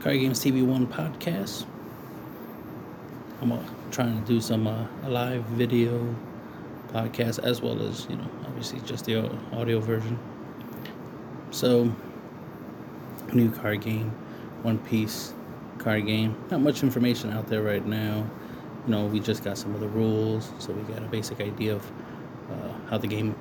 [0.00, 1.66] Card Games TV One podcast.
[3.42, 3.58] I'm uh,
[3.90, 6.14] trying to do some uh, live video
[6.88, 9.16] podcast as well as you know obviously just the
[9.52, 10.18] audio version.
[11.50, 11.94] So,
[13.34, 14.08] new card game,
[14.62, 15.34] One Piece
[15.76, 16.34] card game.
[16.50, 18.26] Not much information out there right now.
[18.86, 21.74] You know, we just got some of the rules, so we got a basic idea
[21.74, 21.92] of
[22.50, 23.36] uh, how the game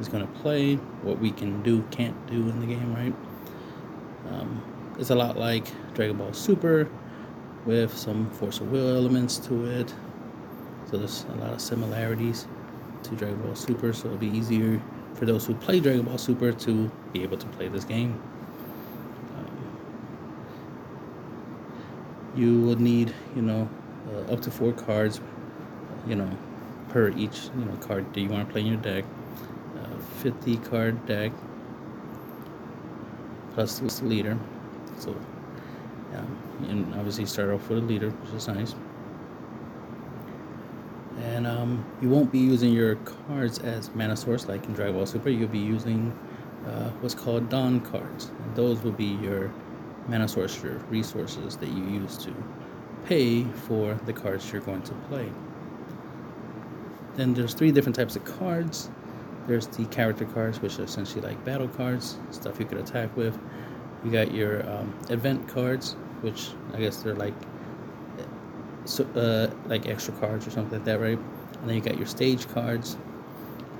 [0.00, 3.14] is going to play, what we can do, can't do in the game, right?
[4.28, 4.69] Um,
[5.00, 6.86] it's a lot like Dragon Ball Super
[7.64, 9.92] with some Force of Will elements to it.
[10.90, 12.46] So there's a lot of similarities
[13.04, 14.80] to Dragon Ball Super, so it'll be easier
[15.14, 18.20] for those who play Dragon Ball Super to be able to play this game.
[19.36, 19.76] Um,
[22.36, 23.68] you will need, you know,
[24.12, 25.20] uh, up to four cards,
[26.06, 26.30] you know,
[26.90, 29.04] per each, you know, card that you want to play in your deck.
[30.20, 31.32] 50 card deck
[33.54, 34.38] plus the leader.
[35.00, 35.16] So,
[36.12, 36.24] yeah,
[36.68, 38.74] and obviously start off with a leader, which is nice.
[41.22, 45.06] And um, you won't be using your cards as mana source like in Dragon Ball
[45.06, 45.28] Super.
[45.28, 46.16] You'll be using
[46.66, 47.80] uh, what's called DON!!
[47.80, 48.30] cards.
[48.44, 49.52] And those will be your
[50.08, 52.34] mana source, your resources that you use to
[53.06, 55.30] pay for the cards you're going to play.
[57.16, 58.90] Then there's three different types of cards.
[59.46, 63.38] There's the character cards, which are essentially like battle cards, stuff you could attack with.
[64.04, 67.34] You got your um, event cards, which I guess they're like
[68.84, 71.18] so, uh, like extra cards or something like that, right?
[71.18, 72.96] And then you got your stage cards.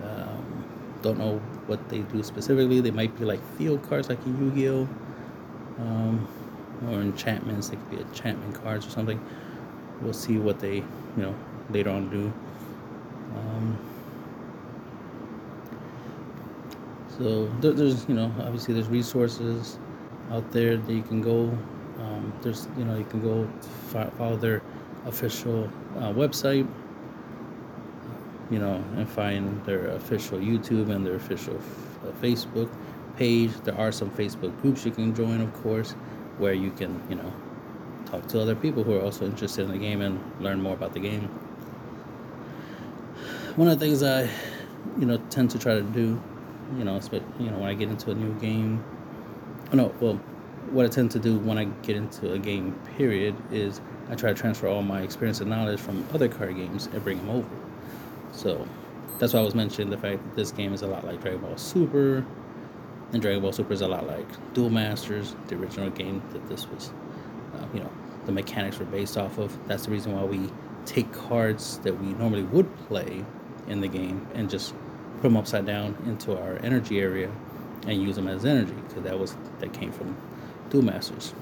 [0.05, 0.65] Um,
[1.03, 2.81] don't know what they do specifically.
[2.81, 4.89] They might be like field cards, like in Yu-Gi-Oh,
[5.79, 6.29] um,
[6.89, 7.69] or enchantments.
[7.71, 9.21] They could be enchantment cards or something.
[10.03, 10.85] We'll see what they, you
[11.17, 11.35] know,
[11.71, 12.33] later on do.
[13.37, 13.79] Um,
[17.19, 19.79] So there, there's, you know, obviously there's resources
[20.31, 21.57] out there that you can go.
[21.99, 23.49] Um, there's, you know, you can go
[24.17, 24.63] follow their
[25.07, 26.67] official uh, website,
[28.51, 32.71] you know, and find their official YouTube and their official uh, Facebook
[33.17, 33.51] page.
[33.65, 35.93] There are some Facebook groups you can join, of course,
[36.39, 37.33] where you can, you know,
[38.07, 40.95] talk to other people who are also interested in the game and learn more about
[40.95, 41.29] the game.
[43.57, 44.23] One of the things I,
[44.99, 46.21] you know, tend to try to do
[46.79, 47.01] you know,
[47.39, 48.85] you know, when I get into a new game,
[49.73, 50.21] oh no, well,
[50.71, 54.33] what I tend to do when I get into a game, period, is I try
[54.33, 57.49] to transfer all my experience and knowledge from other card games and bring them over.
[58.33, 58.67] So
[59.19, 61.41] that's why I was mentioning the fact that this game is a lot like Dragon
[61.41, 62.25] Ball Super,
[63.13, 66.69] and Dragon Ball Super is a lot like Duel Masters, the original game that this
[66.69, 66.93] was,
[67.55, 67.91] uh, you know,
[68.27, 69.57] the mechanics were based off of.
[69.67, 70.51] That's the reason why we
[70.87, 73.25] take cards that we normally would play
[73.69, 74.75] in the game and just
[75.17, 77.31] put them upside down into our energy area
[77.87, 80.17] and use them as energy because that was that came from
[80.71, 81.35] Duel Masters.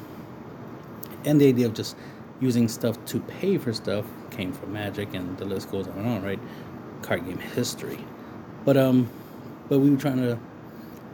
[1.25, 1.97] And the idea of just
[2.41, 6.07] using stuff to pay for stuff came from Magic, and the list goes on and
[6.07, 6.39] on, right?
[7.03, 7.99] Card game history.
[8.65, 9.11] But um,
[9.69, 10.39] but we were trying to.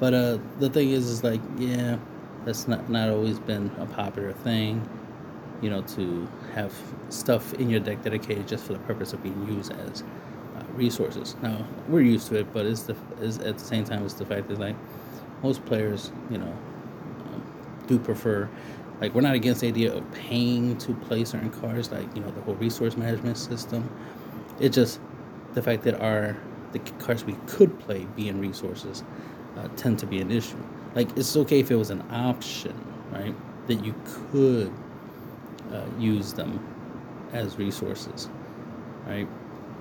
[0.01, 1.99] But uh, the thing is, is like, yeah,
[2.45, 4.89] that's not not always been a popular thing.
[5.63, 6.75] You know, to have
[7.09, 10.03] stuff in your deck dedicated just for the purpose of being used as
[10.75, 11.37] resources.
[11.43, 14.27] Now we're used to it, but it's the is at the same time it's the
[14.27, 14.77] fact that like
[15.43, 16.57] most players, you know,
[17.87, 18.49] do prefer.
[19.01, 22.31] Like we're not against the idea of paying to play certain cards, like you know
[22.31, 23.89] the whole resource management system.
[24.61, 25.01] It's just
[25.55, 26.37] the fact that our
[26.73, 29.05] the cards we could play being resources
[29.57, 30.63] uh, tend to be an issue.
[30.95, 32.75] Like it's okay if it was an option,
[33.11, 33.35] right?
[33.67, 33.95] That you
[34.31, 34.73] could
[35.73, 36.65] uh, use them
[37.33, 38.29] as resources,
[39.07, 39.29] right?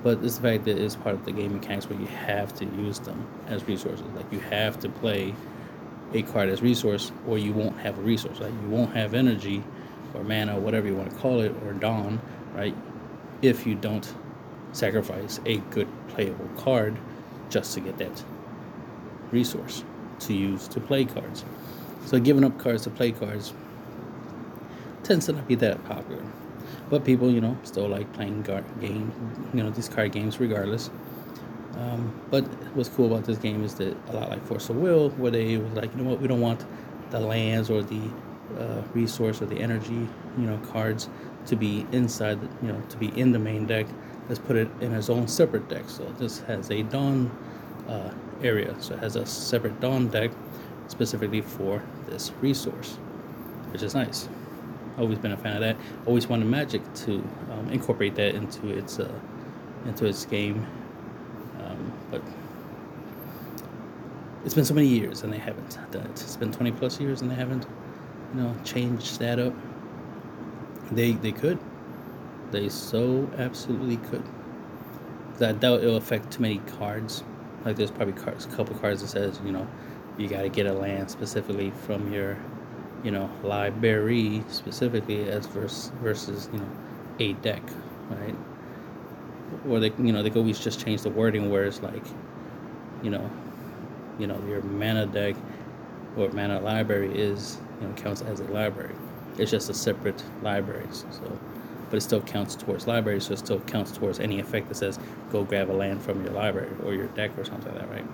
[0.03, 2.65] but it's the fact that it's part of the game mechanics where you have to
[2.65, 4.05] use them as resources.
[4.13, 5.33] Like you have to play
[6.13, 8.39] a card as resource, or you won't have a resource.
[8.39, 8.51] Right?
[8.51, 9.63] You won't have energy,
[10.13, 12.21] or mana, whatever you want to call it, or DON!!,
[12.53, 12.75] right?
[13.41, 14.13] If you don't
[14.71, 16.97] sacrifice a good playable card
[17.49, 18.23] just to get that
[19.31, 19.83] resource
[20.19, 21.43] to use to play cards.
[22.05, 23.53] So giving up cards to play cards
[25.03, 26.23] tends to not be that popular.
[26.89, 29.11] But people, you know, still like playing gar- game,
[29.53, 30.89] you know, these card games regardless.
[31.77, 32.43] Um, but
[32.75, 35.57] what's cool about this game is that a lot like Force of Will, where they
[35.57, 36.65] was like, you know what, we don't want
[37.09, 38.01] the lands or the
[38.59, 41.09] uh, resource or the energy, you know, cards
[41.47, 43.87] to be inside, you know, to be in the main deck.
[44.29, 45.89] Let's put it in its own separate deck.
[45.89, 47.31] So this has a DON!!
[47.87, 50.07] uh, area, so it has a separate DON!!
[50.07, 50.31] deck
[50.87, 52.95] specifically for this resource,
[53.71, 54.29] which is nice
[54.97, 55.77] always been a fan of that.
[56.05, 59.11] Always wanted Magic to um, incorporate that into its uh,
[59.85, 60.65] into its game,
[62.13, 62.21] but
[64.45, 66.11] it's been so many years and they haven't done it.
[66.11, 67.65] It's been 20 plus years and they haven't,
[68.33, 69.53] you know, changed that up.
[70.91, 71.57] They they could.
[72.51, 74.23] They so absolutely could.
[75.41, 77.23] I doubt it'll affect too many cards.
[77.65, 79.67] Like there's probably cards, a couple cards that says you know
[80.17, 82.37] you got to get a land specifically from your
[83.03, 86.69] you know library specifically as versus versus you know
[87.19, 87.63] a deck,
[88.09, 88.35] right?
[89.67, 92.05] Or they you know they could always just change the wording where it's like
[93.01, 93.29] you know
[94.19, 95.35] you know your mana deck
[96.17, 98.95] or mana library is you know counts as a library.
[99.37, 100.87] It's just a separate library.
[100.91, 101.39] So,
[101.89, 103.19] but it still counts towards library.
[103.19, 104.99] So it still counts towards any effect that says
[105.31, 108.05] go grab a land from your library or your deck or something like that, right?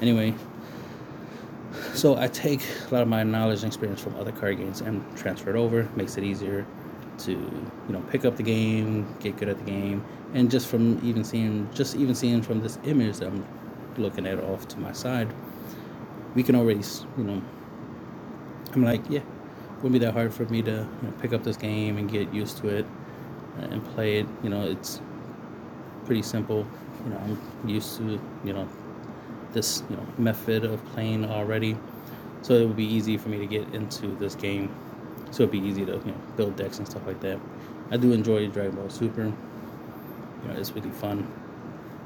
[0.00, 0.34] Anyway,
[1.94, 5.04] so I take a lot of my knowledge and experience from other card games and
[5.16, 5.88] transfer it over.
[5.96, 6.66] Makes it easier
[7.20, 10.04] to you know pick up the game, get good at the game,
[10.34, 13.44] and just from even seeing just even seeing from this image that I'm
[13.96, 15.28] looking at off to my side,
[16.34, 16.82] we can already
[17.16, 17.42] you know
[18.74, 19.20] I'm like yeah
[19.78, 22.32] wouldn't be that hard for me to you know, pick up this game and get
[22.34, 22.86] used to it
[23.58, 24.26] and play it.
[24.42, 25.00] You know, it's
[26.04, 26.66] pretty simple.
[27.04, 28.68] You know, I'm used to you know
[29.52, 31.76] this you know method of playing already,
[32.42, 34.74] so it would be easy for me to get into this game.
[35.30, 37.38] So it'd be easy to you know build decks and stuff like that.
[37.90, 39.24] I do enjoy Dragon Ball Super.
[39.24, 41.30] You know, it's really fun.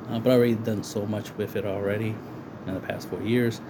[0.09, 2.15] Uh, but I've already done so much with it already
[2.67, 3.61] in the past four years.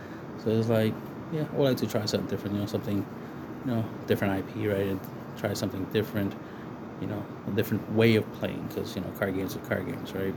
[0.43, 0.95] So it's like,
[1.33, 2.55] yeah, I would like to try something different.
[2.55, 3.07] You know, something
[3.65, 4.89] you know, different IP, right?
[4.89, 5.01] And
[5.37, 6.35] try something different,
[7.01, 10.13] you know, a different way of playing because, you know, card games are card games,
[10.13, 10.35] right?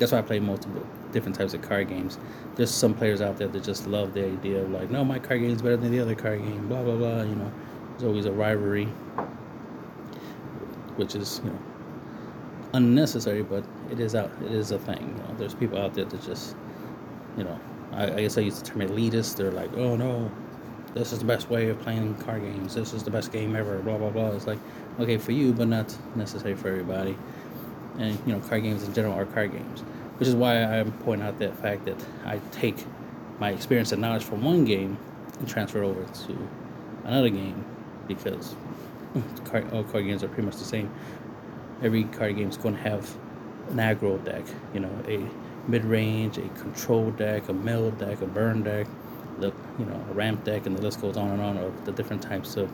[0.00, 2.18] That's why I play multiple different types of card games.
[2.56, 5.40] There's some players out there that just love the idea of like, no, my card
[5.40, 7.52] game is better than the other card game, blah, blah, blah, you know.
[7.92, 8.86] There's always a rivalry,
[10.96, 11.58] which is, you know,
[12.72, 14.30] unnecessary, but it is out.
[14.42, 15.14] It is a thing.
[15.16, 16.56] You know, there's people out there that just,
[17.36, 17.60] you know,
[17.92, 19.36] I, I guess I use the term elitist.
[19.36, 20.30] They're like, oh no,
[20.94, 22.74] this is the best way of playing card games.
[22.74, 23.78] This is the best game ever.
[23.80, 24.30] Blah blah blah.
[24.30, 24.58] It's like
[24.98, 27.16] okay for you, but not necessary for everybody.
[27.98, 29.80] And you know, card games in general are card games,
[30.18, 32.84] which is why I'm pointing out that fact that I take
[33.38, 34.98] my experience and knowledge from one game
[35.38, 36.48] and transfer over to
[37.04, 37.64] another game
[38.06, 38.54] because
[39.44, 40.90] card, all card games are pretty much the same.
[41.82, 43.16] Every card game is going to have
[43.70, 44.44] an aggro deck,
[44.74, 45.24] you know, a
[45.68, 48.86] mid range, a control deck, a mill deck, a burn deck
[49.40, 51.92] the you know a ramp deck, and the list goes on and on of the
[51.92, 52.70] different types of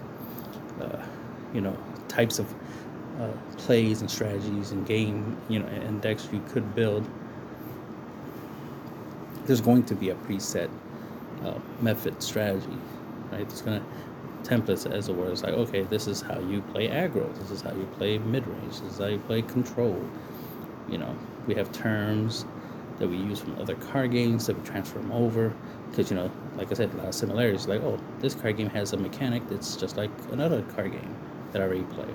[0.80, 1.02] uh,
[1.54, 1.76] you know
[2.08, 2.52] types of
[3.20, 3.28] uh,
[3.58, 7.08] plays and strategies and game you know and decks you could build.
[9.44, 10.68] There's going to be a preset
[11.44, 12.78] uh, method strategy,
[13.30, 13.48] right?
[13.48, 13.84] There's gonna
[14.42, 15.30] templates as it were.
[15.30, 17.32] It's like okay, this is how you play aggro.
[17.38, 18.80] This is how you play mid range.
[18.80, 20.02] This is how you play control.
[20.88, 21.16] You know,
[21.46, 22.44] we have terms
[22.98, 25.52] that we use from other card games that we transfer them over
[25.90, 28.70] because you know like i said a lot of similarities like oh this card game
[28.70, 31.14] has a mechanic that's just like another card game
[31.52, 32.06] that i already play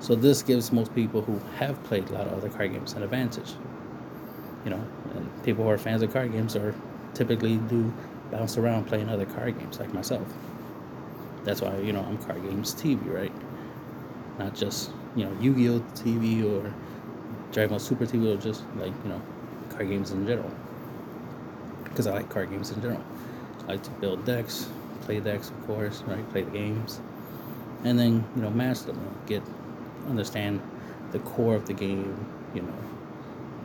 [0.00, 3.02] so this gives most people who have played a lot of other card games an
[3.02, 3.52] advantage
[4.64, 6.74] you know and people who are fans of card games are
[7.14, 7.92] typically do
[8.30, 10.26] bounce around playing other card games like myself
[11.44, 13.32] that's why you know i'm card games tv right
[14.38, 16.72] not just you know yu-gi-oh tv or
[17.52, 19.20] dragon ball super tv or just like you know
[19.70, 20.50] card games in general
[21.90, 23.02] because I like card games in general.
[23.64, 24.68] I like to build decks,
[25.02, 26.28] play decks, of course, right?
[26.30, 27.00] Play the games,
[27.84, 29.42] and then you know master them, get
[30.10, 30.60] understand
[31.12, 32.26] the core of the game.
[32.54, 32.74] You know,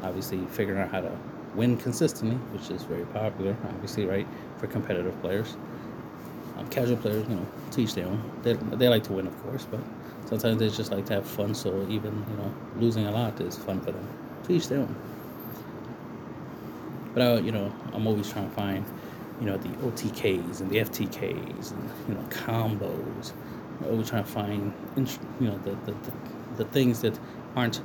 [0.04, 1.12] obviously figuring out how to
[1.56, 5.58] win consistently, which is very popular, obviously, right, for competitive players.
[6.58, 8.22] Um, casual players, you know, teach their own.
[8.44, 9.80] They, they like to win, of course, but
[10.26, 11.54] sometimes they just like to have fun.
[11.54, 14.08] So even you know, losing a lot is fun for them.
[14.48, 14.96] Teach their own.
[17.14, 18.86] But I, you know, I'm always trying to find,
[19.40, 23.32] you know, the OTKs and the FTKs and you know combos.
[23.82, 24.74] I'm always trying to find,
[25.40, 26.12] you know, the the, the,
[26.58, 27.18] the things that
[27.56, 27.82] aren't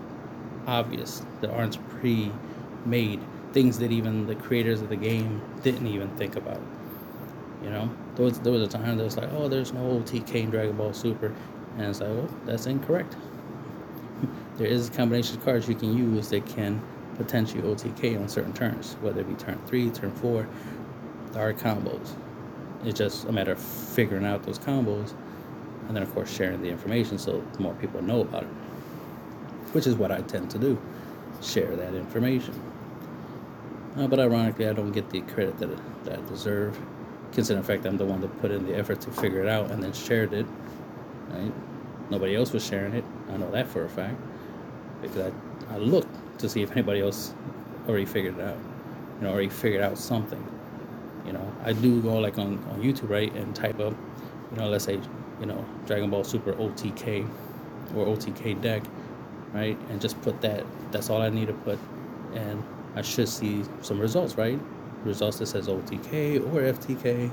[0.67, 3.21] obvious, that aren't pre-made,
[3.53, 6.61] things that even the creators of the game didn't even think about.
[7.63, 10.35] You know, there was there was a time that was like, oh, there's no OTK
[10.35, 11.35] in Dragon Ball Super,
[11.77, 13.17] and it's like, well, that's incorrect.
[14.57, 16.81] there is a combination of cards you can use that can
[17.17, 20.49] potentially OTK on certain turns, whether it be turn three, turn four.
[21.33, 22.15] There are combos.
[22.83, 25.13] It's just a matter of figuring out those combos
[25.91, 28.49] and then, of course, sharing the information so more people know about it,
[29.73, 30.81] which is what I tend to do
[31.43, 32.55] share that information.
[33.97, 36.79] Uh, but ironically, I don't get the credit that, that I deserve,
[37.33, 39.71] considering the fact I'm the one that put in the effort to figure it out
[39.71, 40.47] and then shared it.
[41.31, 41.53] Right?
[42.11, 43.05] Nobody else was sharing it.
[43.33, 44.21] I know that for a fact
[45.01, 45.33] because
[45.71, 47.35] I, I looked to see if anybody else
[47.89, 48.59] already figured it out.
[49.19, 50.45] You know, already figured out something.
[51.27, 53.95] You know, I do go like on, on YouTube, right, and type up,
[54.51, 55.01] you know, let's say
[55.41, 57.29] you know, Dragon Ball Super OTK
[57.97, 58.83] or OTK deck,
[59.53, 59.79] right?
[59.89, 60.65] And just put that.
[60.93, 61.79] That's all I need to put,
[62.35, 62.63] and
[62.95, 64.59] I should see some results, right?
[65.05, 67.31] Results that says OTK or FTK.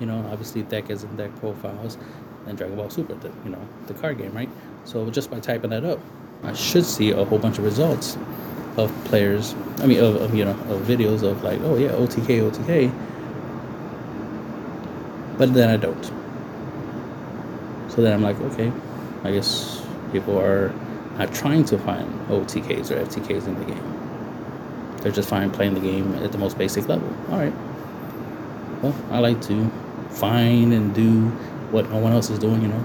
[0.00, 1.98] You know, obviously deck as in deck profiles,
[2.46, 4.48] and Dragon Ball Super, the you know the card game, right?
[4.84, 6.00] So just by typing that up,
[6.42, 8.16] I should see a whole bunch of results
[8.76, 9.54] of players.
[9.78, 12.92] I mean, of, of you know, of videos of like, oh yeah, OTK, OTK.
[15.38, 16.04] But then I don't.
[17.90, 18.72] So then I'm like, okay,
[19.22, 20.72] I guess people are
[21.18, 24.96] not trying to find OTKs or FTKs in the game.
[24.98, 27.08] They're just fine playing the game at the most basic level.
[27.30, 27.52] All right.
[28.82, 29.70] Well, I like to
[30.10, 31.28] find and do
[31.70, 32.84] what no one else is doing, you know.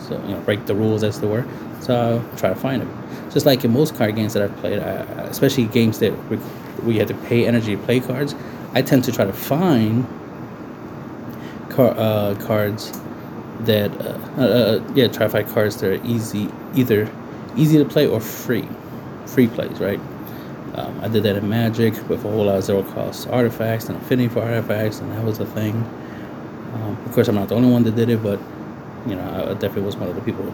[0.00, 1.46] So you know, break the rules as they were.
[1.80, 3.30] So I'll try to find them.
[3.30, 6.12] Just like in most card games that I've played, I, especially games that
[6.84, 8.34] we had to pay energy to play cards,
[8.74, 10.06] I tend to try to find
[11.70, 12.92] car, uh, cards
[13.60, 17.10] that uh, uh, uh, yeah try to find cards that are easy either
[17.56, 18.68] easy to play or free?
[19.26, 20.00] Free plays right?
[20.74, 23.96] Um, I did that in Magic with a whole lot of zero cost artifacts and
[23.96, 25.74] affinity for artifacts and that was a thing.
[26.74, 28.40] Um, of course I'm not the only one that did it but
[29.06, 30.44] you know I definitely was one of the people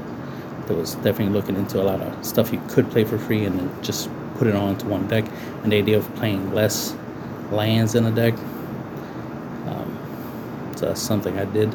[0.66, 3.58] that was definitely looking into a lot of stuff you could play for free and
[3.58, 5.24] then just put it on to one deck.
[5.62, 6.94] And the idea of playing less
[7.50, 8.34] lands in a deck
[9.66, 11.74] um, so that's something I did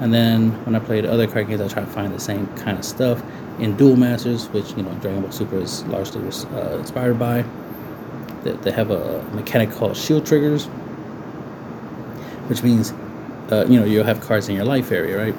[0.00, 2.78] and then when I played other card games, I try to find the same kind
[2.78, 3.22] of stuff
[3.60, 7.44] in Duel Masters, which you know Dragon Ball Super is largely uh, inspired by.
[8.44, 10.66] They, they have a mechanic called shield triggers,
[12.48, 12.92] which means
[13.50, 15.34] uh, you know you'll have cards in your life area, right?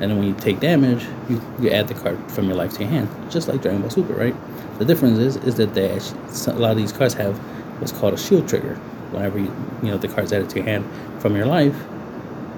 [0.00, 2.80] And then when you take damage, you, you add the card from your life to
[2.80, 4.34] your hand, just like Dragon Ball Super, right?
[4.78, 6.20] The difference is is that they actually,
[6.52, 7.38] a lot of these cards have
[7.80, 8.76] what's called a shield trigger.
[9.12, 10.84] Whenever you you know the cards added to your hand
[11.20, 11.76] from your life,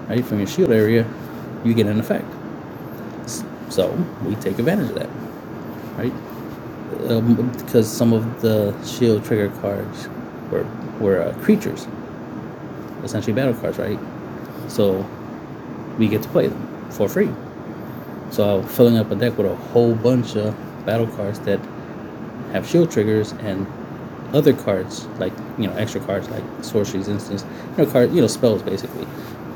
[0.08, 1.06] right from your shield area,
[1.66, 2.26] you get an effect.
[3.68, 3.92] So
[4.24, 5.10] we take advantage of that,
[5.96, 6.12] right?
[7.10, 10.08] Um, because some of the shield trigger cards
[10.50, 10.64] were
[11.00, 11.86] were uh, creatures,
[13.02, 13.98] essentially battle cards, right?
[14.68, 15.04] So
[15.98, 17.30] we get to play them for free.
[18.30, 20.54] So filling up a deck with a whole bunch of
[20.86, 21.60] battle cards that
[22.52, 23.66] have shield triggers and
[24.32, 27.44] other cards like you know extra cards like sorceries instants
[27.76, 29.06] you know card you know spells basically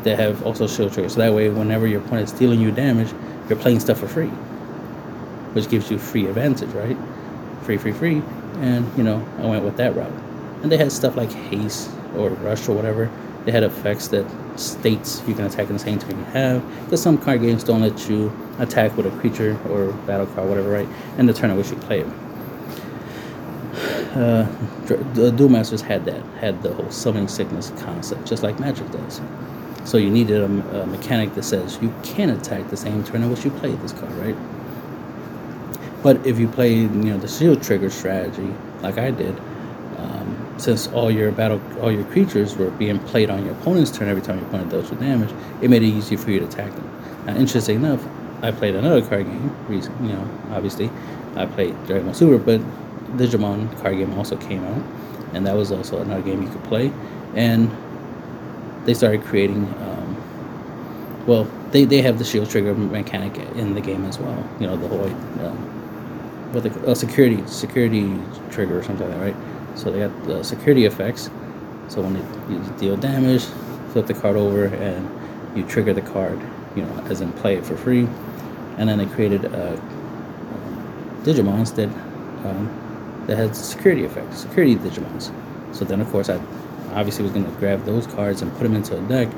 [0.05, 1.15] that have also shield triggers.
[1.15, 3.13] So that way, whenever your opponent is dealing you damage,
[3.49, 4.29] you're playing stuff for free,
[5.53, 6.97] which gives you free advantage, right?
[7.63, 8.23] Free, free, free.
[8.61, 10.13] And, you know, I went with that route.
[10.63, 13.11] And they had stuff like haste or rush or whatever.
[13.45, 14.27] They had effects that
[14.57, 16.85] states you can attack in the same turn you have.
[16.85, 20.71] Because some card games don't let you attack with a creature or battle card, whatever,
[20.71, 20.89] right?
[21.17, 22.07] And the turn in which you play it.
[24.15, 24.47] Uh,
[25.15, 29.21] the Duel Masters had that, had the whole summoning sickness concept, just like Magic does.
[29.85, 30.45] So you needed a,
[30.83, 33.93] a, mechanic that says you can attack the same turn in which you play this
[33.93, 34.37] card, right?
[36.03, 39.39] But if you play, you know, the shield trigger strategy, like I did,
[39.99, 44.09] um, since all your battle, all your creatures were being played on your opponent's turn
[44.09, 46.73] every time your opponent dealt you damage, it made it easier for you to attack
[46.75, 47.25] them.
[47.27, 48.07] Now, interesting enough,
[48.43, 50.91] I played another card game, recently, you know, obviously,
[51.37, 52.61] I played Dragon Ball Super, but
[53.19, 54.83] Digimon card game also came out,
[55.35, 56.93] and that was also another game you could play,
[57.35, 57.71] and
[58.85, 59.65] they started creating.
[59.65, 64.49] Um, well, they, they have the shield trigger mechanic in the game as well.
[64.59, 65.57] You know the whole um,
[66.53, 68.19] what they oh, security security
[68.51, 69.79] trigger or something like that, right?
[69.79, 71.31] So they got the security effects.
[71.89, 73.45] So when you deal damage,
[73.93, 75.09] flip the card over and
[75.57, 76.41] you trigger the card,
[76.77, 78.07] you know, as in play it for free.
[78.79, 79.77] And then they created uh,
[81.23, 81.89] Digimons that
[82.49, 85.33] um, that had security effects, security Digimons.
[85.75, 86.41] So then, of course, I
[86.93, 89.29] obviously was going to grab those cards and put them into a deck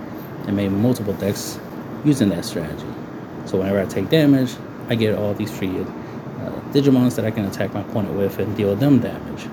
[0.47, 1.59] and made multiple decks
[2.05, 2.87] using that strategy.
[3.47, 4.55] So whenever I take damage,
[4.89, 5.85] I get all these free uh,
[6.73, 9.47] Digimons that I can attack my opponent with and deal them damage.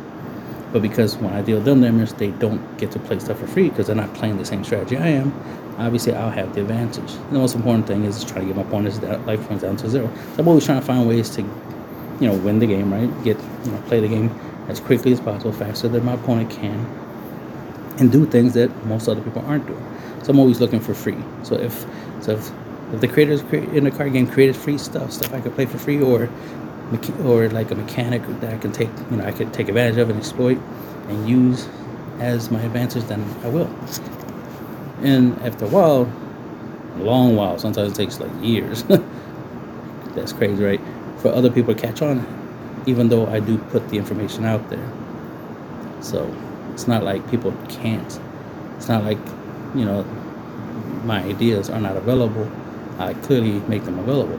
[0.71, 3.69] But because when I deal them damage, they don't get to play stuff for free
[3.69, 5.33] because they're not playing the same strategy I am.
[5.77, 7.13] Obviously, I'll have the advantage.
[7.31, 10.11] The most important thing is trying to get my opponent's life points down to zero.
[10.35, 13.09] So I'm always trying to find ways to, you know, win the game, right?
[13.23, 14.29] Get, you know, play the game
[14.67, 16.85] as quickly as possible, faster than my opponent can,
[17.99, 19.85] and do things that most other people aren't doing.
[20.23, 21.17] So I'm always looking for free.
[21.43, 21.85] So if
[22.21, 22.51] so if,
[22.93, 25.77] if the creators in the card game created free stuff, stuff I could play for
[25.77, 26.29] free, or
[27.23, 30.09] or like a mechanic that I can take, you know, I could take advantage of
[30.09, 30.57] and exploit
[31.07, 31.67] and use
[32.19, 33.69] as my advantage, then I will.
[35.01, 36.11] And after a while,
[36.95, 38.83] a long while, sometimes it takes like years.
[40.15, 40.81] That's crazy, right?
[41.19, 42.25] For other people to catch on,
[42.85, 44.91] even though I do put the information out there.
[46.01, 46.25] So
[46.79, 48.19] it's not like people can't.
[48.77, 49.19] It's not like,
[49.75, 50.03] you know,
[51.03, 52.49] my ideas are not available
[52.99, 54.37] I clearly make them available.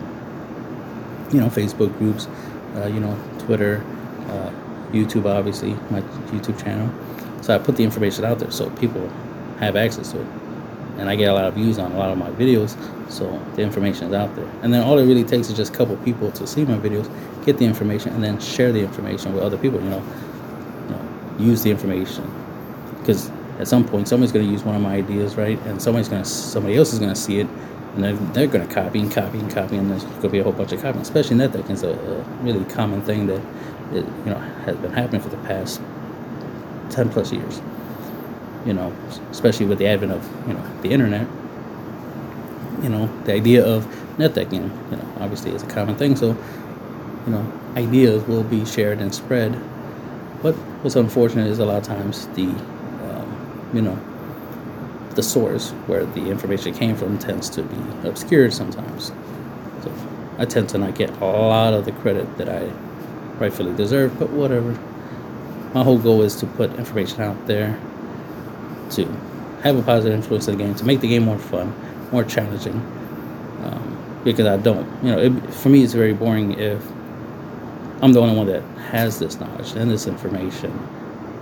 [1.32, 2.28] You know, Facebook groups,
[2.76, 3.82] uh, you know, Twitter,
[4.26, 4.52] uh,
[4.92, 6.92] YouTube, obviously, my YouTube channel.
[7.42, 9.08] So I put the information out there so people
[9.60, 10.26] have access to it.
[10.98, 12.76] And I get a lot of views on a lot of my videos,
[13.10, 14.50] so the information is out there.
[14.62, 17.08] And then all it really takes is just a couple people to see my videos,
[17.46, 19.80] get the information, and then share the information with other people.
[19.80, 20.29] You know, you know
[21.40, 22.24] use the information
[23.00, 25.58] because at some point somebody's going to use one of my ideas, right?
[25.62, 27.46] And somebody's going to somebody else is going to see it,
[27.94, 30.38] and they're, they're going to copy and copy and copy, and there's going to be
[30.38, 31.02] a whole bunch of copying.
[31.02, 33.40] Especially networking is a, a really common thing that
[33.92, 35.80] it, you know has been happening for the past
[36.90, 37.60] ten plus years
[38.66, 38.94] you know,
[39.30, 41.26] especially with the advent of, you know, the internet,
[42.82, 43.84] you know, the idea of
[44.16, 46.16] networking, you know, obviously is a common thing.
[46.16, 46.36] So,
[47.26, 49.58] you know, ideas will be shared and spread.
[50.42, 53.98] But what's unfortunate is a lot of times the, um, you know,
[55.14, 59.12] the source where the information came from tends to be obscured sometimes.
[59.82, 59.92] So
[60.38, 62.70] I tend to not get a lot of the credit that I
[63.38, 64.72] rightfully deserve, but whatever.
[65.74, 67.78] My whole goal is to put information out there
[68.90, 69.04] to
[69.62, 71.74] have a positive influence in the game, to make the game more fun,
[72.12, 72.74] more challenging.
[73.62, 76.82] Um, because I don't, you know, it, for me, it's very boring if
[78.02, 80.72] I'm the only one that has this knowledge and this information,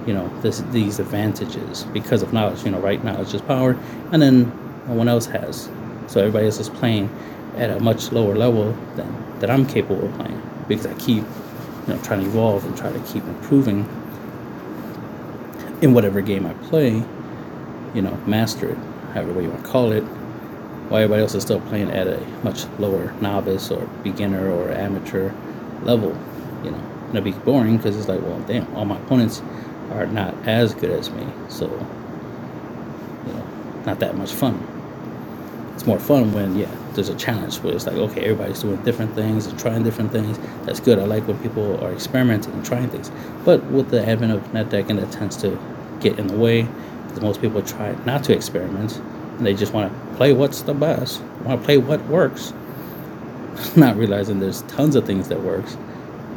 [0.07, 2.65] you know, this these advantages because of knowledge.
[2.65, 3.79] You know, right knowledge is power,
[4.13, 4.45] and then
[4.87, 5.69] no one else has.
[6.07, 7.11] So everybody else is playing
[7.57, 11.25] at a much lower level than that I'm capable of playing because I keep,
[11.87, 13.89] you know, trying to evolve and try to keep improving
[15.81, 17.05] in whatever game I play
[17.95, 18.79] you know, master it,
[19.15, 20.03] however you want to call it,
[20.89, 25.33] while everybody else is still playing at a much lower novice or beginner or amateur
[25.83, 26.17] level,
[26.65, 26.79] you know.
[26.79, 29.43] And it'll be boring because it's like, well, damn, all my opponents
[29.93, 33.47] are not as good as me, so, you know,
[33.87, 34.63] not that much fun.
[35.75, 39.15] It's more fun when, yeah, there's a challenge where it's like, okay, everybody's doing different
[39.15, 40.37] things and trying different things.
[40.65, 40.99] That's good.
[40.99, 43.13] I like when people are experimenting and trying things.
[43.45, 45.57] But with the advent of NetDeck, that tends to
[46.01, 46.63] get in the way
[47.07, 50.75] because most people try not to experiment and they just want to play what's the
[50.75, 52.53] best, want to play what works,
[53.77, 55.77] not realizing there's tons of things that works,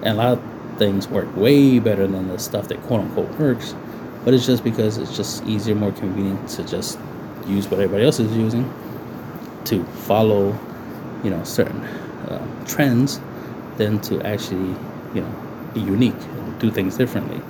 [0.04, 0.44] and a lot of
[0.78, 3.76] things work way better than the stuff that quote unquote works.
[4.24, 7.00] But it's just because it's just easier, more convenient to just
[7.48, 8.72] use what everybody else is using
[9.66, 10.58] to follow,
[11.24, 13.20] you know, certain uh, trends
[13.78, 14.76] than to actually,
[15.16, 17.42] you know, be unique and do things differently.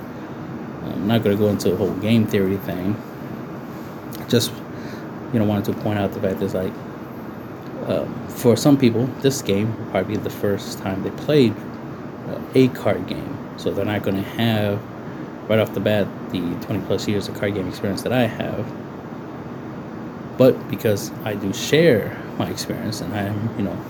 [0.84, 2.96] I'm not going to go into a whole game theory thing
[4.32, 4.50] just
[5.32, 6.72] you know wanted to point out the fact that like
[7.88, 11.54] um, for some people this game will probably be the first time they played
[12.54, 14.80] a card game so they're not going to have
[15.48, 18.66] right off the bat the 20 plus years of card game experience that i have
[20.38, 23.84] but because i do share my experience and i'm you know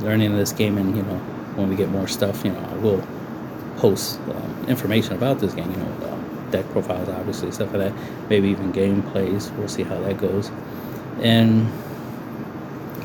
[0.00, 1.16] learning this game and you know
[1.56, 3.06] when we get more stuff you know i will
[3.78, 6.18] post um, information about this game you know um,
[6.50, 8.28] deck profiles, obviously, stuff like that.
[8.28, 9.54] Maybe even gameplays.
[9.56, 10.50] We'll see how that goes.
[11.20, 11.70] And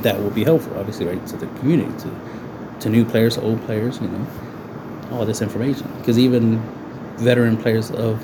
[0.03, 3.99] that will be helpful, obviously, right, to the community, to, to new players, old players,
[4.01, 4.27] you know,
[5.11, 5.91] all this information.
[5.99, 6.59] Because even
[7.17, 8.23] veteran players of,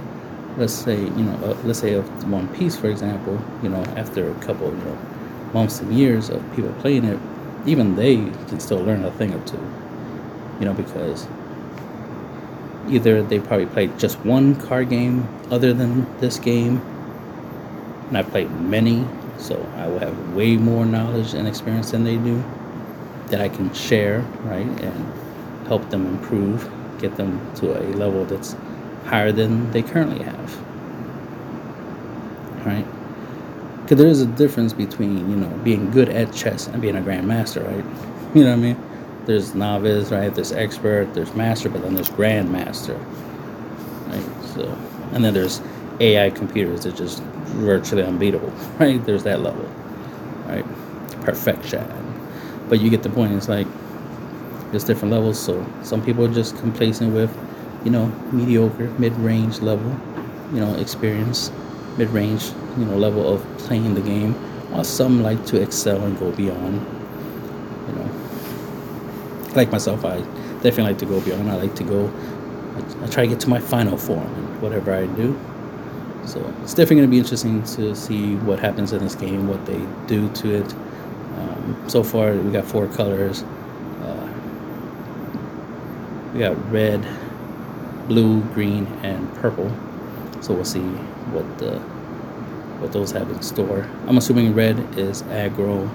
[0.57, 4.29] let's say, you know, uh, let's say of One Piece, for example, you know, after
[4.29, 4.97] a couple, you know,
[5.53, 7.19] months and years of people playing it,
[7.65, 9.59] even they can still learn a thing or two,
[10.59, 11.27] you know, because
[12.89, 16.81] either they probably played just one card game other than this game,
[18.07, 19.05] and I played many,
[19.37, 22.43] so I will have way more knowledge and experience than they do
[23.27, 25.13] that I can share, right, and
[25.69, 28.57] help them improve, get them to a level that's
[29.05, 30.57] higher than they currently have,
[32.65, 32.85] right?
[33.83, 37.01] Because there is a difference between you know being good at chess and being a
[37.01, 37.85] grandmaster, right?
[38.35, 38.89] You know what I mean?
[39.25, 40.33] there's novice, right?
[40.33, 42.99] There's expert, there's master, but then there's grandmaster,
[44.07, 44.45] right?
[44.55, 44.77] So,
[45.13, 45.61] and then there's
[45.99, 49.03] AI computers that just virtually unbeatable, right?
[49.05, 49.69] There's that level,
[50.47, 50.65] right?
[51.21, 51.87] Perfection.
[52.69, 53.33] But you get the point.
[53.33, 53.67] It's like
[54.71, 55.39] there's different levels.
[55.39, 57.35] So some people are just complacent with,
[57.83, 59.95] you know, mediocre, mid-range level,
[60.53, 61.51] you know, experience,
[61.97, 64.33] mid-range, you know, level of playing the game.
[64.71, 66.85] While some like to excel and go beyond
[67.87, 68.09] You know,
[69.55, 70.19] like myself, I
[70.61, 71.49] definitely like to go beyond.
[71.49, 72.11] I like to go.
[72.75, 75.39] I, I try to get to my final form whatever I do.
[76.25, 79.65] So it's definitely going to be interesting to see what happens in this game, what
[79.65, 80.73] they do to it.
[81.37, 83.43] Um, so far, we got four colors.
[86.33, 87.05] We got red,
[88.07, 89.71] blue, green, and purple.
[90.41, 90.81] So we'll see
[91.31, 91.79] what the
[92.79, 93.89] what those have in store.
[94.07, 95.89] I'm assuming red is aggro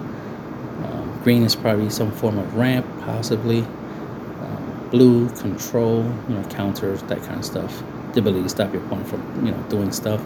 [1.25, 3.61] Green is probably some form of ramp, possibly.
[3.61, 7.83] Um, blue, control, you know, counters, that kind of stuff.
[8.13, 10.23] The ability to stop your opponent from, you know, doing stuff.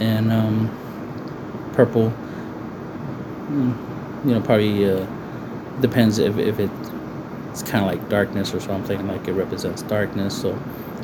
[0.00, 2.12] And um, purple,
[3.46, 5.06] mm, you know, probably uh,
[5.80, 6.70] depends if, if it,
[7.52, 10.40] it's kind of like darkness or something, like it represents darkness.
[10.40, 10.60] So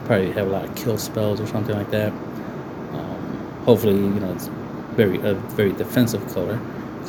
[0.06, 2.10] probably have a lot of kill spells or something like that.
[2.10, 4.48] Um, hopefully, you know, it's
[4.96, 6.58] very a very defensive color.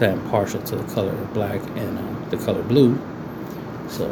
[0.01, 2.97] I am partial to the color black and uh, the color blue.
[3.89, 4.11] So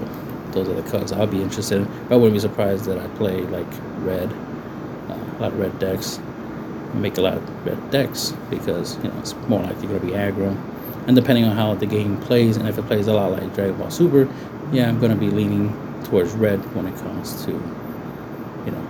[0.51, 1.87] those are the colors I'll be interested in.
[2.11, 3.67] I wouldn't be surprised that I play like
[3.99, 4.31] red,
[5.09, 6.19] uh, a lot of red decks,
[6.93, 10.13] make a lot of red decks because you know it's more likely going to be
[10.13, 10.55] aggro.
[11.07, 13.77] And depending on how the game plays, and if it plays a lot like Dragon
[13.77, 14.27] Ball Super,
[14.71, 18.87] yeah, I'm going to be leaning towards red when it comes to you know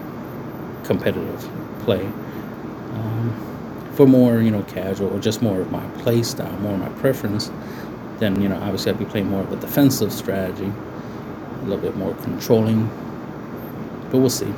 [0.83, 2.03] competitive play.
[2.05, 3.47] Um,
[3.93, 6.89] for more, you know, casual or just more of my play style, more of my
[6.99, 7.51] preference,
[8.19, 10.71] then, you know, obviously I'd be playing more of a defensive strategy,
[11.61, 12.87] a little bit more controlling.
[14.11, 14.53] But we'll see.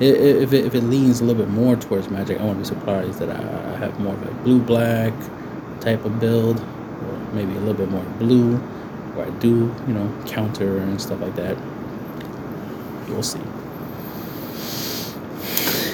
[0.00, 3.18] If it, if it leans a little bit more towards magic, I won't be surprised
[3.18, 5.12] that I have more of a blue black
[5.80, 8.56] type of build, or maybe a little bit more blue,
[9.14, 11.56] where I do, you know, counter and stuff like that.
[13.08, 13.40] We'll see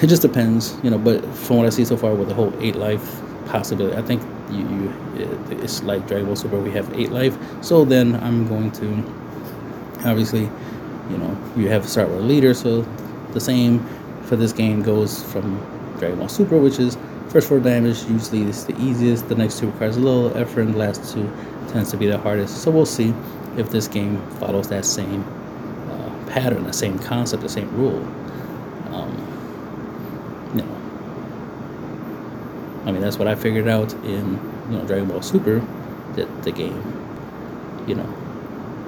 [0.03, 0.99] it just depends, you know.
[0.99, 4.23] But from what I see so far with the whole eight life possibility, I think
[4.51, 6.59] you, you it's like Dragon Ball Super.
[6.59, 10.43] We have eight life, so then I'm going to obviously,
[11.11, 12.55] you know, you have to start with a leader.
[12.55, 12.83] So
[13.33, 13.85] the same
[14.23, 15.59] for this game goes from
[15.99, 16.97] Dragon Ball Super, which is
[17.29, 19.29] first four damage usually is the easiest.
[19.29, 21.29] The next two requires a little effort, and the last two
[21.69, 22.63] tends to be the hardest.
[22.63, 23.15] So we'll see
[23.57, 25.23] if this game follows that same
[25.91, 28.03] uh, pattern, the same concept, the same rule.
[28.93, 29.13] Um,
[30.55, 30.77] you know,
[32.87, 34.39] I mean that's what I figured out in
[34.71, 35.61] you know Dragon Ball Super,
[36.15, 36.83] that the game,
[37.87, 38.15] you know,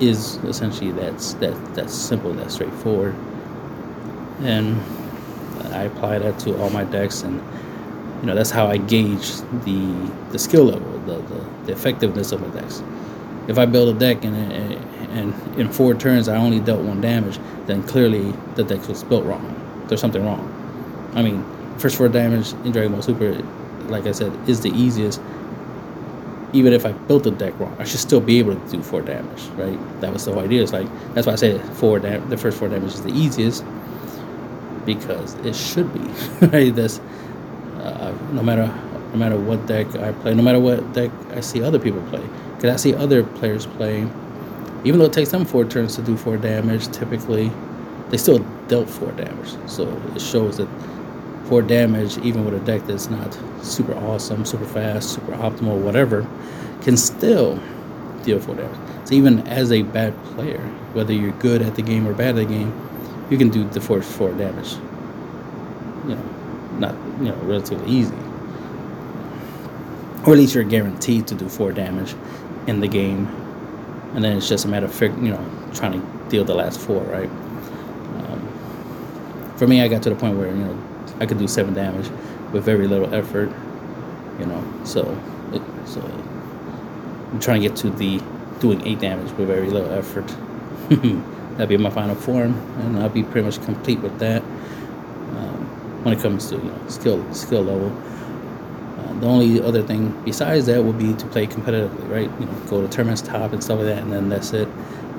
[0.01, 3.15] is essentially that's that that's simple, that's straightforward,
[4.41, 4.81] and
[5.73, 7.43] I apply that to all my decks, and
[8.21, 12.41] you know that's how I gauge the the skill level, the the, the effectiveness of
[12.41, 12.83] my decks.
[13.49, 17.39] If I build a deck and, and in four turns I only dealt one damage,
[17.67, 19.85] then clearly the deck was built wrong.
[19.89, 20.57] There's something wrong.
[21.15, 21.45] I mean,
[21.79, 23.33] first four damage in Dragon Ball Super,
[23.89, 25.21] like I said, is the easiest.
[26.53, 29.03] Even if I built the deck wrong, I should still be able to do four
[29.03, 29.79] damage, right?
[30.01, 30.63] That was the whole idea.
[30.63, 33.65] It's like that's why I say four dam- the first four damage is the easiest
[34.85, 36.01] because it should be
[36.49, 36.75] right.
[36.75, 36.99] That's
[37.79, 38.67] uh, no matter
[39.13, 42.23] no matter what deck I play, no matter what deck I see other people play,
[42.57, 44.07] because I see other players play.
[44.83, 47.51] Even though it takes them four turns to do four damage, typically
[48.09, 49.55] they still dealt four damage.
[49.67, 50.69] So it shows that
[51.45, 56.27] four damage, even with a deck that's not super awesome, super fast, super optimal, whatever,
[56.83, 57.61] can still
[58.23, 58.79] deal four damage.
[59.05, 60.61] So even as a bad player,
[60.93, 62.73] whether you're good at the game or bad at the game,
[63.31, 64.73] you can do the force four damage.
[66.07, 66.23] You know,
[66.79, 68.15] not you know relatively easy,
[70.27, 72.15] or at least you're guaranteed to do four damage
[72.67, 73.27] in the game,
[74.15, 76.81] and then it's just a matter of fig- you know trying to deal the last
[76.81, 77.31] four, right?
[79.61, 80.79] for me, I got to the point where you know
[81.21, 82.09] I could do seven damage
[82.51, 83.53] with very little effort.
[84.39, 85.03] You know, so
[85.53, 86.01] it, so
[87.31, 88.23] I'm trying to get to the
[88.59, 90.27] doing eight damage with very little effort.
[91.59, 94.43] That'd be my final form, and I'll be pretty much complete with that.
[94.43, 97.91] Um, when it comes to you know skill skill level.
[99.21, 102.31] The only other thing besides that would be to play competitively, right?
[102.41, 104.69] You know, go to tournaments, top, and stuff like that, and then that's it.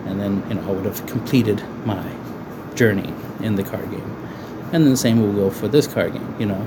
[0.06, 2.04] And then you know I would have completed my
[2.76, 4.18] journey in the card game.
[4.74, 6.66] And then the same will go for this card game, you know,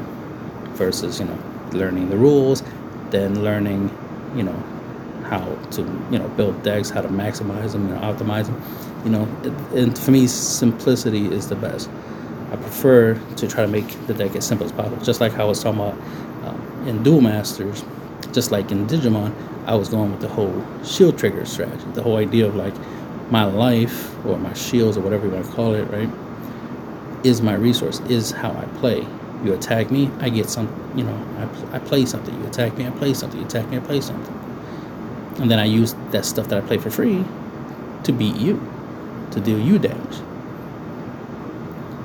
[0.75, 1.39] versus, you know,
[1.73, 2.63] learning the rules,
[3.11, 3.91] then learning,
[4.37, 4.63] you know,
[5.25, 8.63] how to, you know, build decks, how to maximize them, and optimize them.
[9.05, 9.25] You know,
[9.75, 11.89] and for me, simplicity is the best.
[12.53, 15.03] I prefer to try to make the deck as simple as possible.
[15.03, 15.99] Just like how I was talking about
[16.87, 17.85] in Duel Masters,
[18.33, 19.35] just like in Digimon,
[19.67, 21.85] I was going with the whole shield trigger strategy.
[21.93, 22.75] The whole idea of like
[23.31, 26.11] my life or my shields or whatever you want to call it, right?
[27.25, 29.05] is my resource, is how I play.
[29.43, 32.39] You attack me, I get some, you know, I, I play something.
[32.39, 33.41] You attack me, I play something.
[33.41, 34.35] You attack me, I play something.
[35.39, 37.25] And then I use that stuff that I play for free
[38.05, 38.63] to beat you,
[39.33, 40.19] to deal you damage.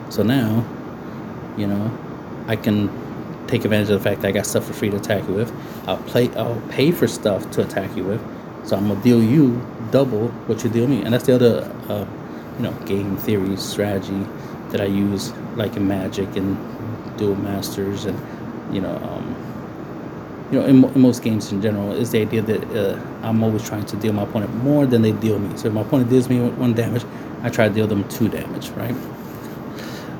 [0.10, 0.65] So now,
[1.58, 1.96] you know,
[2.48, 2.89] I can
[3.50, 5.52] take advantage of the fact that I got stuff for free to attack you with.
[5.88, 8.22] I'll play, I'll pay for stuff to attack you with.
[8.68, 12.06] So I'm gonna deal you double what you deal me, and that's the other, uh,
[12.58, 14.26] you know, game theory strategy
[14.70, 16.58] that I use, like in Magic and
[17.18, 18.20] Duel Masters, and
[18.74, 19.36] you know, um,
[20.52, 23.68] you know, in, in, most games in general, is the idea that uh, I'm always
[23.68, 25.58] trying to deal my opponent more than they deal me.
[25.58, 27.04] So if my opponent deals me one damage,
[27.42, 28.96] I try to deal them two damage, right?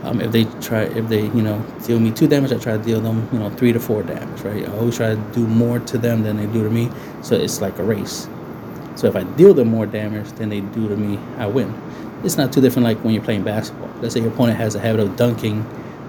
[0.04, 2.84] Um, if they try, if they you know deal me two damage, I try to
[2.84, 4.68] deal them you know three to four damage, right?
[4.68, 6.90] I always try to do more to them than they do to me,
[7.22, 8.30] so it's like a race.
[8.96, 11.74] So if I deal them more damage than they do to me, I win.
[12.24, 13.90] It's not too different like when you're playing basketball.
[14.02, 15.66] Let's say your opponent has a habit of dunking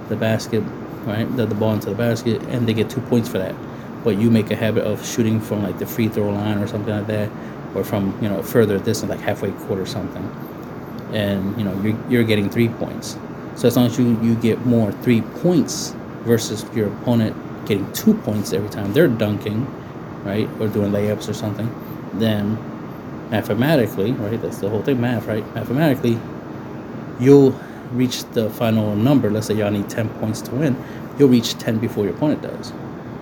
[0.08, 0.60] the basket,
[1.04, 1.24] right?
[1.36, 3.54] The, the ball into the basket, and they get two points for that.
[4.04, 6.94] But you make a habit of shooting from like the free throw line or something
[6.94, 7.28] like that,
[7.74, 10.24] or from you know further distance, like halfway court or something,
[11.12, 13.16] and you know you're, you're getting three points
[13.56, 17.36] so as long as you, you get more three points versus your opponent
[17.66, 19.66] getting two points every time they're dunking,
[20.24, 21.72] right, or doing layups or something,
[22.14, 22.58] then
[23.30, 25.44] mathematically, right, that's the whole thing, math, right?
[25.54, 26.18] Mathematically,
[27.20, 27.52] you'll
[27.92, 29.30] reach the final number.
[29.30, 30.76] Let's say y'all need 10 points to win.
[31.18, 32.72] You'll reach 10 before your opponent does.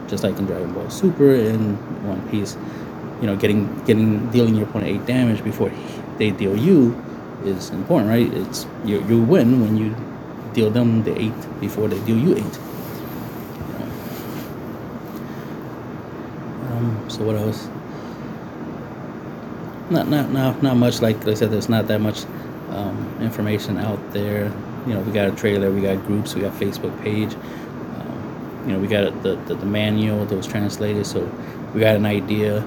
[0.09, 2.57] Just like in Dragon Ball Super in One Piece,
[3.21, 5.71] you know, getting getting dealing your opponent eight damage before
[6.17, 6.97] they deal you
[7.45, 8.33] is important, right?
[8.33, 9.95] It's you you win when you
[10.53, 12.59] deal them the eight before they deal you eight.
[16.71, 17.69] Um, so what else?
[19.91, 21.01] Not not not not much.
[21.01, 22.25] Like I said, there's not that much
[22.71, 24.53] um, information out there.
[24.87, 27.35] You know, we got a trailer, we got groups, we got Facebook page.
[27.35, 31.31] Um, you know, we got the, the, the manual that was translated, so
[31.75, 32.59] we got an idea.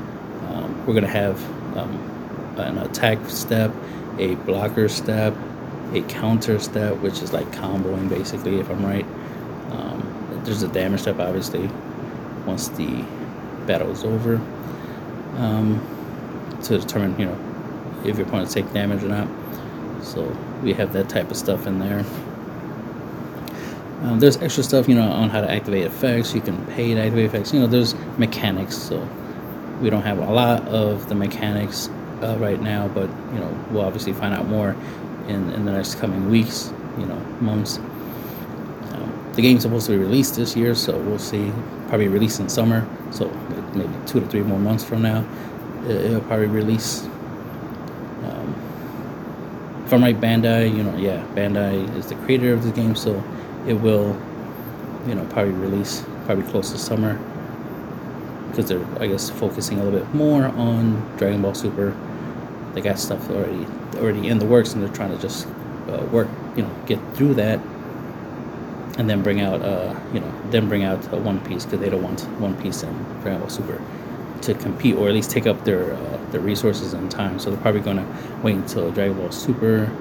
[0.47, 1.41] Um, we're gonna have
[1.77, 3.71] um, an attack step,
[4.19, 5.35] a blocker step,
[5.93, 9.05] a counter step, which is like comboing basically, if I'm right.
[9.71, 11.69] Um, there's a damage step, obviously,
[12.45, 13.05] once the
[13.65, 14.35] battle is over,
[15.37, 19.27] um, to determine, you know, if your opponent take damage or not.
[20.03, 20.25] So
[20.63, 22.03] we have that type of stuff in there.
[24.03, 26.33] Um, there's extra stuff, you know, on how to activate effects.
[26.33, 27.53] You can pay to activate effects.
[27.53, 28.75] You know, there's mechanics.
[28.75, 29.07] So
[29.79, 31.87] we don't have a lot of the mechanics
[32.21, 34.75] uh, right now, but you know, we'll obviously find out more
[35.27, 37.77] in, in the next coming weeks, you know, months.
[37.77, 41.51] Um, the game's supposed to be released this year, so we'll see.
[41.87, 43.29] Probably release in summer, so
[43.73, 45.25] maybe two to three more months from now,
[45.87, 47.03] it'll probably release.
[48.23, 48.55] Um,
[49.85, 53.23] if I'm right, Bandai, you know, yeah, Bandai is the creator of the game, so
[53.67, 54.19] it will,
[55.07, 57.19] you know, probably release probably close to summer
[58.49, 61.95] because they're, I guess, focusing a little bit more on Dragon Ball Super.
[62.73, 63.65] They got stuff already
[63.97, 65.47] already in the works, and they're trying to just
[65.89, 67.59] uh, work, you know, get through that,
[68.97, 71.89] and then bring out, uh, you know, then bring out uh, One Piece because they
[71.89, 73.81] don't want One Piece and Dragon Ball Super
[74.41, 77.39] to compete, or at least take up their uh, their resources and time.
[77.39, 78.05] So they're probably going to
[78.41, 79.91] wait until Dragon Ball Super,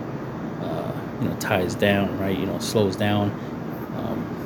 [0.63, 2.39] uh, you know, ties down, right?
[2.39, 3.31] You know, slows down.
[3.97, 4.37] Um,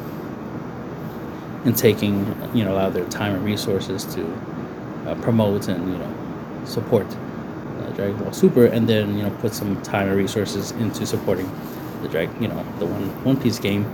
[1.65, 4.25] and taking you know a lot of their time and resources to
[5.23, 6.15] promote and you know
[6.65, 7.07] support
[7.95, 11.51] Dragon Ball Super, and then you know put some time and resources into supporting
[12.03, 13.85] the drag, you know, the one One Piece game,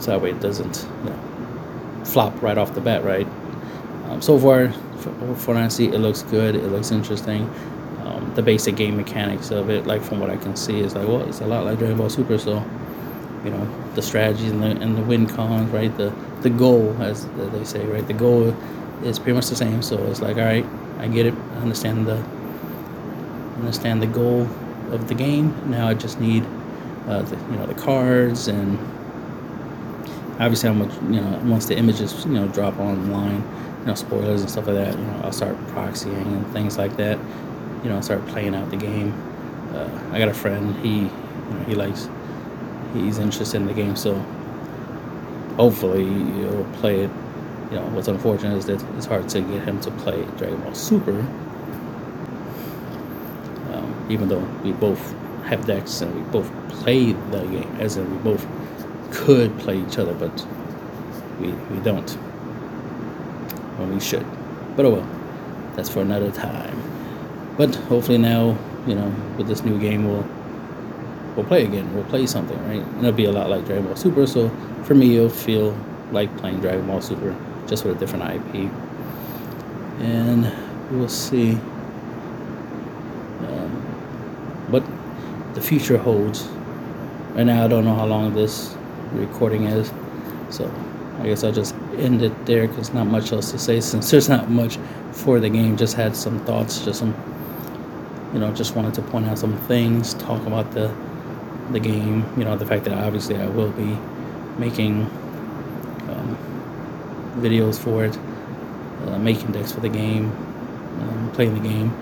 [0.00, 3.26] so that way it doesn't you know flop right off the bat, right?
[4.08, 6.54] Um, so far, for, for see, it looks good.
[6.54, 7.42] It looks interesting.
[8.04, 11.08] Um, the basic game mechanics of it, like from what I can see, is like
[11.08, 12.38] well, it's a lot like Dragon Ball Super.
[12.38, 12.64] So,
[13.44, 15.94] you know, the strategies and the and the win cons, right?
[15.96, 18.06] The the goal, as they say, right?
[18.06, 18.54] The goal
[19.02, 19.82] is pretty much the same.
[19.82, 20.66] So it's like, all right,
[20.98, 21.34] I get it.
[21.34, 22.24] I understand the
[23.58, 24.48] understand the goal
[24.90, 25.70] of the game.
[25.70, 26.44] Now I just need
[27.06, 28.78] uh, the, you know the cards and
[30.38, 33.42] obviously how much you know once the images you know drop online,
[33.80, 34.98] you know spoilers and stuff like that.
[34.98, 37.18] You know I'll start proxying and things like that.
[37.82, 39.12] You know I start playing out the game.
[39.72, 40.74] Uh, I got a friend.
[40.84, 41.10] He you
[41.50, 42.08] know, he likes
[42.94, 44.14] he's interested in the game, so
[45.56, 47.10] hopefully you'll play it.
[47.70, 50.74] You know what's unfortunate is that it's hard to get him to play Dragon Ball
[50.74, 51.26] Super
[54.08, 55.14] even though we both
[55.44, 58.46] have decks and we both play the game, as in we both
[59.10, 60.46] could play each other, but
[61.40, 62.10] we, we don't
[63.78, 64.26] when we should.
[64.76, 65.08] But oh well,
[65.74, 66.82] that's for another time.
[67.56, 70.26] But hopefully now, you know, with this new game, we'll
[71.34, 71.94] we'll play again.
[71.94, 72.82] We'll play something, right?
[72.82, 74.26] And it'll be a lot like Dragon Ball Super.
[74.26, 74.50] So
[74.84, 75.78] for me, it'll feel
[76.12, 78.70] like playing Dragon Ball Super, just with a different IP.
[80.00, 80.52] And
[80.90, 81.58] we'll see
[84.68, 84.84] what
[85.54, 86.44] the future holds.
[87.34, 88.76] Right now, I don't know how long this
[89.12, 89.92] recording is,
[90.50, 90.64] so
[91.20, 94.28] I guess I'll just end it there because not much else to say since there's
[94.28, 94.78] not much
[95.12, 95.76] for the game.
[95.76, 97.14] Just had some thoughts, just some,
[98.32, 100.94] you know, just wanted to point out some things, talk about the
[101.72, 102.24] the game.
[102.38, 103.96] You know, the fact that obviously I will be
[104.58, 105.02] making
[106.08, 106.38] um,
[107.40, 108.18] videos for it.
[109.06, 110.26] uh, making decks for the game,
[111.00, 111.92] um, playing the game.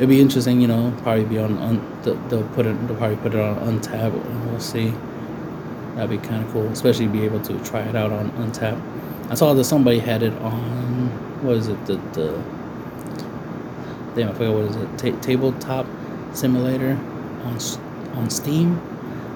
[0.00, 0.96] It'd be interesting, you know.
[1.02, 2.88] Probably be on, on they'll put it.
[2.88, 4.14] They'll probably put it on Untap.
[4.14, 4.94] And we'll see.
[5.94, 8.80] That'd be kind of cool, especially be able to try it out on Untap.
[9.30, 11.08] I saw that somebody had it on
[11.44, 12.32] what is it the the
[14.14, 15.86] damn I forgot what is it Ta- tabletop
[16.32, 16.92] simulator
[17.44, 17.58] on
[18.14, 18.80] on Steam.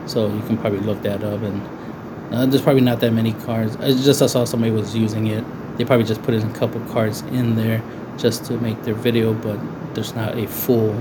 [0.06, 3.76] So you can probably look that up and uh, there's probably not that many cards.
[3.76, 5.44] I just I saw somebody was using it.
[5.76, 7.82] They probably just put in a couple cards in there
[8.16, 9.58] just to make their video, but
[9.94, 10.94] there's not a full,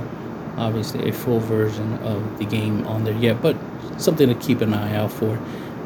[0.57, 3.41] obviously a full version of the game on there yet.
[3.41, 3.57] But
[3.97, 5.39] something to keep an eye out for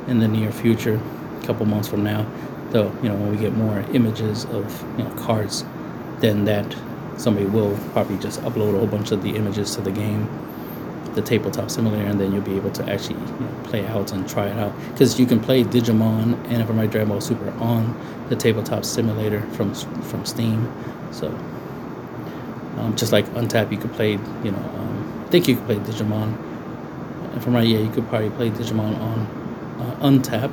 [0.08, 1.00] in the near future,
[1.42, 2.26] a couple months from now.
[2.70, 5.64] Though you know when we get more images of you know cards,
[6.20, 6.76] then that
[7.18, 10.30] somebody will probably just upload a whole bunch of the images to the game
[11.18, 14.30] the tabletop simulator, and then you'll be able to actually you know, play out and
[14.30, 14.72] try it out.
[14.92, 19.74] Because you can play Digimon and if Dragon Ball Super on the tabletop simulator from
[19.74, 20.72] from Steam.
[21.12, 21.28] So
[22.78, 24.12] um, just like Untap, you could play.
[24.12, 26.38] You know, um, I think you could play Digimon.
[27.36, 29.20] If I'm right, yeah, you could probably play Digimon on
[29.80, 30.52] uh, Untap.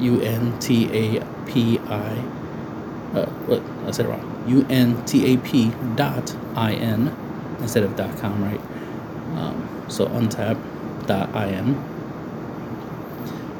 [0.00, 2.18] U N T A P I.
[3.14, 4.44] Uh, what I said wrong.
[4.46, 7.14] U N T A P dot I N
[7.60, 8.60] instead of dot .com, right?
[9.36, 11.76] Um, so untap.in.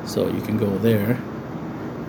[0.06, 1.20] So you can go there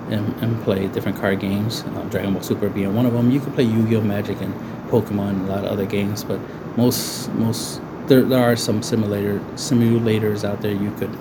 [0.09, 1.83] and, and play different card games.
[1.83, 3.31] Uh, Dragon Ball Super being one of them.
[3.31, 4.53] You can play Yu-Gi-Oh, Magic, and
[4.89, 6.23] Pokemon, and a lot of other games.
[6.23, 6.39] But
[6.77, 11.15] most most there, there are some simulator simulators out there you could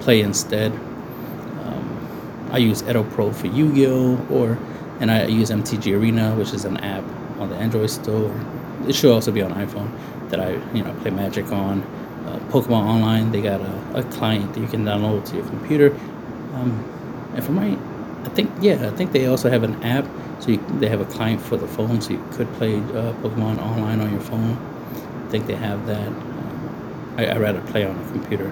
[0.00, 0.72] play instead.
[0.72, 4.58] Um, I use Edo Pro for Yu-Gi-Oh, or
[5.00, 7.04] and I use MTG Arena, which is an app
[7.38, 8.34] on the Android store
[8.86, 9.90] it should also be on iPhone
[10.30, 11.82] that I you know play Magic on.
[12.26, 15.92] Uh, Pokemon Online, they got a, a client that you can download to your computer.
[16.54, 16.84] Um,
[17.36, 17.78] if I'm right,
[18.24, 20.06] I think yeah, I think they also have an app,
[20.40, 23.58] so you, they have a client for the phone, so you could play uh, Pokemon
[23.58, 24.56] Online on your phone.
[25.26, 26.08] I think they have that.
[26.08, 28.50] Um, I I rather play on a computer.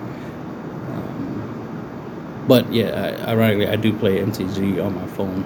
[0.88, 5.44] Um, but yeah, I, ironically, I do play MTG on my phone.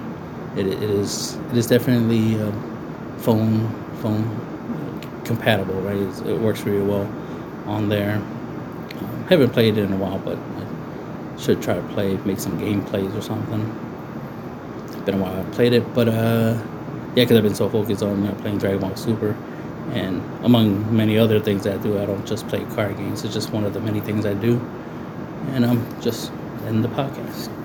[0.55, 2.51] It, it is it is definitely uh,
[3.17, 3.67] phone
[4.01, 4.23] phone
[5.25, 5.97] compatible, right?
[5.97, 7.09] It's, it works really well
[7.65, 8.15] on there.
[8.17, 12.59] Um, haven't played it in a while, but I should try to play, make some
[12.59, 13.82] gameplays or something.
[15.05, 16.53] Been a while I played it, but uh,
[17.15, 19.35] yeah, because I've been so focused on you know, playing Dragon Ball Super,
[19.91, 23.23] and among many other things that I do, I don't just play card games.
[23.25, 24.61] It's just one of the many things I do,
[25.51, 26.31] and I'm just
[26.67, 27.62] in the podcast.